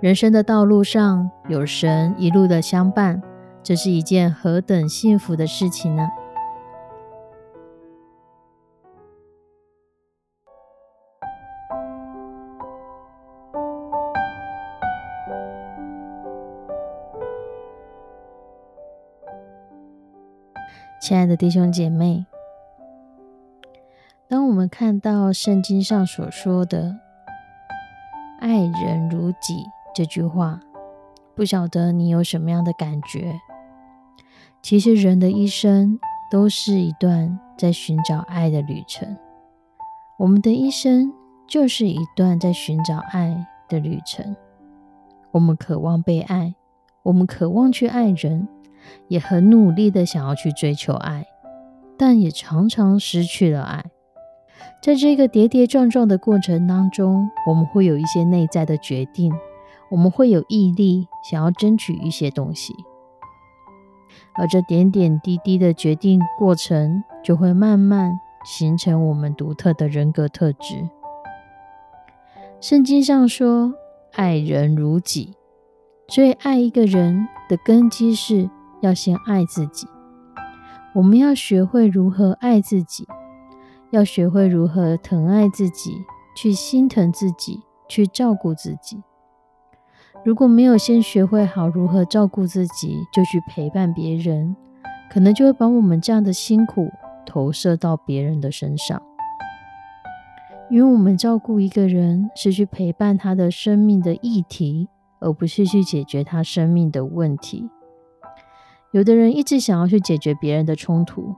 [0.00, 3.20] 人生的道路上有神一路的相伴，
[3.64, 6.08] 这是一件何等幸福的事情呢？
[21.00, 22.24] 亲爱的弟兄姐妹，
[24.28, 26.94] 当我们看到圣经上所说的
[28.38, 29.64] “爱人如己”，
[29.98, 30.60] 这句话，
[31.34, 33.40] 不晓得你有什么样的感觉？
[34.62, 35.98] 其实人的一生
[36.30, 39.16] 都是一段在寻找爱的旅程。
[40.16, 41.12] 我们的一生
[41.48, 44.36] 就是一段在寻找爱的旅程。
[45.32, 46.54] 我们渴望被爱，
[47.02, 48.46] 我们渴望去爱人，
[49.08, 51.26] 也很努力的想要去追求爱，
[51.98, 53.86] 但也常常失去了爱。
[54.80, 59.34] 在这个跌跌撞撞的过程当中，我们会有一些内在的决定。
[59.90, 62.74] 我们会有毅力，想要争取一些东西，
[64.34, 70.88] 而这点点滴滴的决定过程，就会慢慢形成我们独特的人格特质。
[72.60, 73.72] 圣经上说
[74.14, 75.36] ：“爱人如己”，
[76.08, 79.86] 所以爱一个人的根基是要先爱自己。
[80.94, 83.06] 我们要学会如何爱自己，
[83.90, 85.92] 要学会如何疼爱自己，
[86.36, 89.02] 去心疼自己，去照顾自己。
[90.24, 94.54] 如果没有先学会好如何照顾自己，就去陪伴别人，
[95.10, 96.90] 可能就会把我们这样的辛苦
[97.24, 99.00] 投射到别人的身上。
[100.70, 107.70] 因为我们照顾一个人是去陪伴他的生命的议题，而不是去解决他生命的问题。
[108.92, 111.34] 有的人一直想要去解决别人的冲突，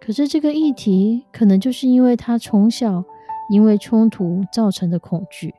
[0.00, 3.04] 可是这个议题可能就是因为他从小
[3.50, 5.54] 因为冲突造成的恐惧，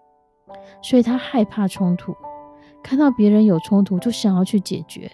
[0.81, 2.15] 所以他害怕冲突。
[2.87, 5.11] 看到别人有冲突，就想要去解决。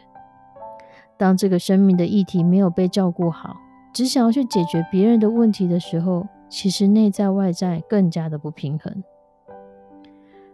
[1.18, 3.58] 当这个生命的议题没有被照顾好，
[3.92, 9.04] 只想要去解决别人的问题的时候，其实内在外在更加的不平衡。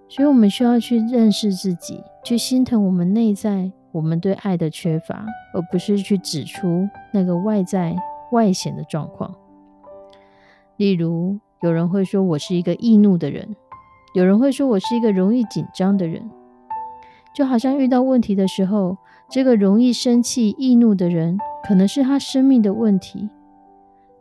[0.08, 7.98] 所以，我们需要去认识自己，去心疼我们内在我们对爱的缺乏，而不是去指出那个外在
[8.32, 9.36] 外显的状况。
[10.78, 13.58] 例如，有人会说我是一个易怒的人，
[14.14, 16.24] 有人会说我是一个容易紧张的人。
[17.34, 18.98] 就好像遇到问题的时候，
[19.30, 23.30] 这个容易生气、易怒的人，可能是他生命的问题，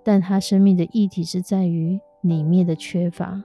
[0.05, 3.43] 但他生命的议题是在于里面的缺乏。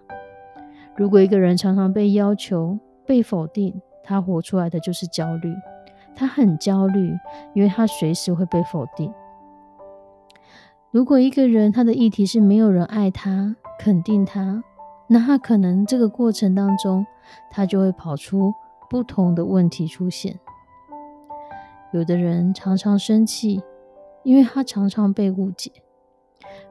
[0.95, 5.55] 如果一个人常常被要求、被否定，他活出来的就是焦虑，
[6.13, 7.13] 他很焦虑，
[7.55, 9.11] 因为他随时会被否定。
[10.91, 14.63] 如果一个人他的议题是没有人爱他、肯定他，
[15.07, 17.05] 那他可能这个过程当中，
[17.49, 18.53] 他就会跑出。
[18.93, 20.39] 不同的问题出现，
[21.91, 23.63] 有的人常常生气，
[24.21, 25.71] 因为他常常被误解，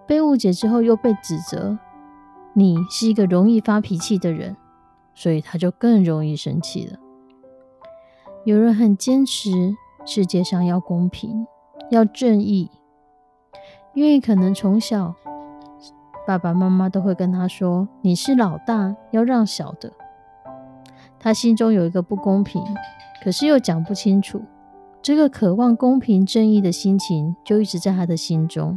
[0.07, 1.77] 被误解之后又被指责，
[2.53, 4.57] 你是一个容易发脾气的人，
[5.17, 6.97] 所以他就更容易生气了。
[8.45, 9.51] 有人很坚持
[10.05, 11.45] 世界上要公平、
[11.91, 12.71] 要正义，
[13.95, 15.17] 因为可能从小
[16.25, 19.93] 爸爸妈妈都会跟他说：“你是老大，要让小的。”
[21.23, 22.61] 他心中有一个不公平，
[23.23, 24.43] 可是又讲不清楚。
[25.01, 28.77] 这个渴望公平正义的心情就一直在他的心中。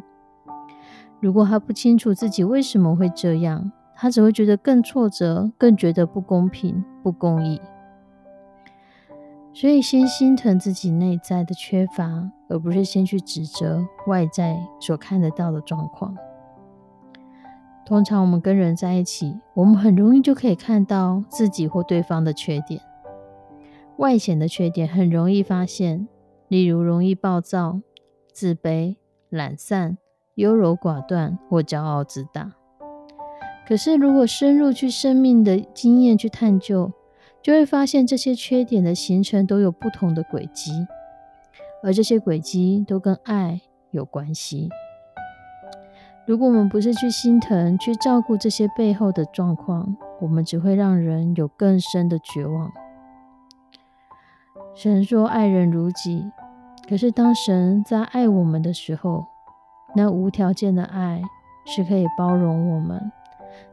[1.19, 7.59] 如果他不清楚自己为什么会这样，他只会觉得更挫折，更觉得不公平、不公义。
[9.51, 16.15] 所以，先心疼自己内在的缺乏，而不是先去指责外在所看得到的状况。
[17.85, 22.81] 通常我们跟人在一起，我们很容易就可以看到自己或对方的缺点，
[23.97, 26.07] 外显的缺点很容易发现，
[26.47, 27.79] 例如容易暴躁、
[28.33, 28.95] 自卑、
[29.29, 29.99] 懒散、
[30.33, 32.53] 优柔寡断或骄傲自大。
[33.67, 36.91] 可是如果深入去生命的经验去探究，
[37.43, 40.71] 就会发现这些缺点的形成都有不同的轨迹，
[41.83, 43.61] 而这些轨迹都跟爱
[43.91, 44.69] 有关系。
[46.27, 52.71] 如果我们不是去心疼、去照顾这些背后的状况，我们只会让人有更深的绝望。
[54.73, 56.31] 神说爱人如己，
[56.89, 59.25] 可是当神在爱我们的时候，
[59.95, 61.21] 那无条件的爱
[61.63, 63.11] 是可以包容我们，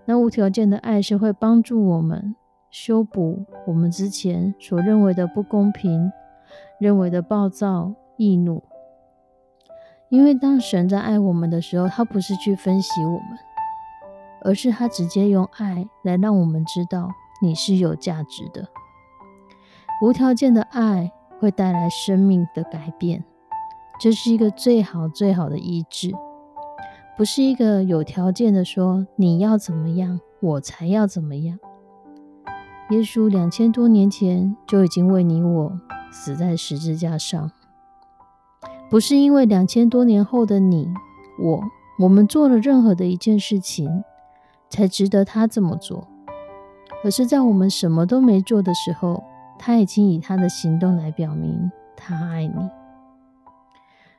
[0.04, 2.36] 那无条件的爱是会帮助我们
[2.70, 6.12] 修补我们之前所认为的不公平、
[6.78, 8.62] 认为的暴躁易怒。
[10.12, 13.38] 因为当神在爱我们的时候，他不是去分析我们，
[14.42, 17.08] 而是他直接用爱来让我们知道
[17.40, 18.68] 你是有价值的。
[20.02, 21.10] 无条件的爱
[21.40, 23.24] 会带来生命的改变，
[23.98, 26.12] 这是一个最好最好的医治，
[27.16, 31.58] 不是一个有条件的说你要怎么样，我才要怎么样。
[32.90, 35.72] 耶稣两千多年前就已经为你我
[36.12, 37.50] 死在十字架上。
[38.92, 40.92] 不是因为两千多年后的你
[41.38, 41.64] 我，
[41.98, 44.04] 我们做了任何的一件事情，
[44.68, 46.06] 才值得他这么做，
[47.02, 49.24] 而是在我们什么都没做的时候，
[49.58, 52.68] 他已经以他的行动来表明他爱你。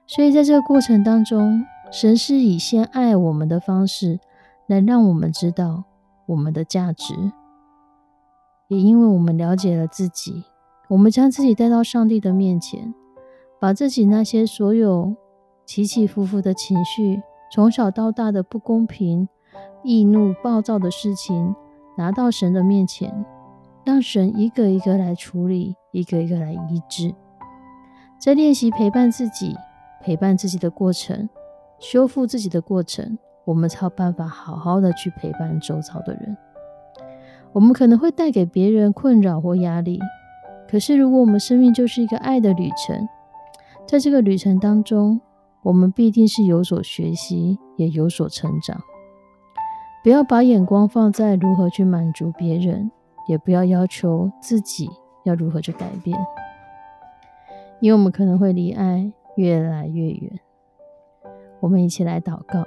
[0.08, 4.20] 所以在这个过程当中，神是以先爱我们的方式，
[4.66, 5.84] 来让我们知道
[6.26, 7.14] 我们的价值，
[8.70, 10.46] 也因为我们了解了自己，
[10.88, 12.92] 我们将自己带到上帝的面前。
[13.64, 15.16] 把自己那些所有
[15.66, 19.30] 起起伏伏的情绪，从小到大的不公平、
[19.86, 21.56] 易怒、暴躁的事情，
[21.98, 23.26] 拿到神的面前，
[23.86, 27.16] 让神一个一个来处理，一个一个来医治。
[28.20, 29.56] 在练习陪伴自己、
[30.02, 31.30] 陪伴自己的过程，
[31.80, 36.36] 修复自己的过程，我们才有办法好好的去陪伴周遭的人。
[37.54, 40.02] 我们可能会带给别人困扰或压力，
[40.70, 43.08] 可是如果我们生命就是一个爱的旅程。
[43.86, 45.22] 在这个旅程当中，
[45.62, 48.82] 我们必定是有所学习，也有所成长。
[50.04, 52.92] 不要把眼光放在如何去满足别人，
[53.28, 54.90] 也不要要求自己
[55.24, 56.18] 要如何去改变，
[57.80, 60.40] 因为我们可能会离爱越来越远。
[61.62, 62.66] 我们一起来祷告：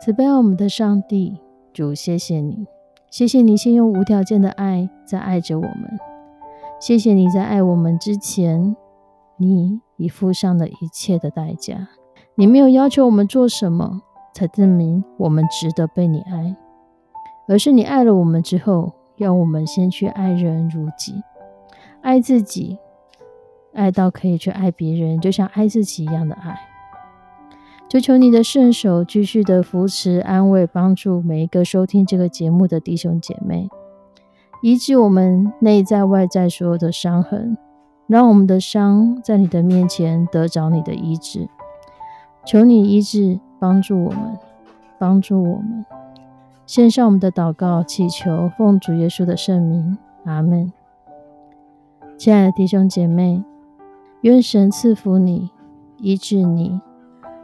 [0.00, 1.40] 慈悲我们的上帝，
[1.72, 2.66] 主，谢谢你，
[3.10, 5.98] 谢谢你先用无条件的爱在爱着我们，
[6.78, 8.76] 谢谢你在爱我们之前。
[9.40, 11.88] 你已付上了一切的代价，
[12.34, 14.02] 你没有要求我们做什么
[14.34, 16.56] 才证明我们值得被你爱，
[17.46, 21.22] 而是你爱了我们之后，要我们先去爱人如己，
[22.02, 22.78] 爱自己，
[23.72, 26.58] 爱到可以去爱别人，就像爱自己一样的爱。
[27.88, 33.68] 就求你的圣手继续的扶持、安慰、帮助每一个收听这个节目的弟兄姐妹，
[34.62, 37.56] 医治我们内在外在所有的伤痕。
[38.08, 41.46] 让我们的伤在你的面前得着你的医治，
[42.46, 44.38] 求你医治，帮助我们，
[44.98, 45.84] 帮助我们。
[46.64, 50.72] 献上我们的祷告，祈求奉主耶稣的圣名，阿门。
[52.16, 53.44] 亲爱的弟兄姐妹，
[54.22, 55.50] 愿神赐福你，
[55.98, 56.80] 医治你，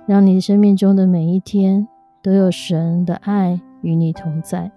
[0.07, 1.87] 让你生命中的每一天
[2.23, 4.73] 都有神的爱与你同在，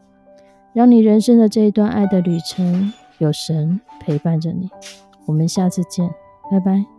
[0.74, 4.70] 让你人生的这一段爱的旅程有神陪伴着你。
[5.28, 6.10] 我们下次见，
[6.50, 6.97] 拜拜。